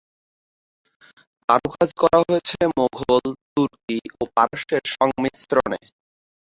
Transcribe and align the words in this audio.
কারুকাজ 1.49 1.89
করা 2.01 2.19
হয়েছে 2.21 2.57
মোগল, 2.77 3.23
তুর্কী 3.53 3.97
ও 4.15 4.33
পারস্যের 4.35 4.83
সংমিশ্রণে। 4.95 5.79